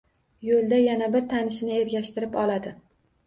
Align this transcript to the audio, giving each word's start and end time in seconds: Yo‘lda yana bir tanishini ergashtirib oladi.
Yo‘lda 0.45 0.79
yana 0.83 1.09
bir 1.17 1.27
tanishini 1.35 1.77
ergashtirib 1.81 2.39
oladi. 2.47 2.73